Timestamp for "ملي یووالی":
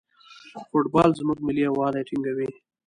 1.47-2.07